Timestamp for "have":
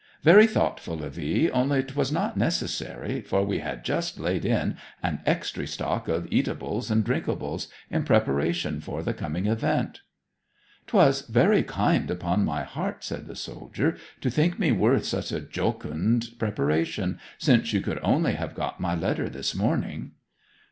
18.33-18.55